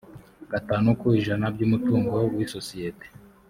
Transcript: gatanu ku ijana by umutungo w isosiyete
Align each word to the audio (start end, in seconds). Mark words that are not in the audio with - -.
gatanu 0.51 0.87
ku 0.99 1.05
ijana 1.19 1.45
by 1.53 1.61
umutungo 1.67 2.15
w 2.35 2.37
isosiyete 2.45 3.05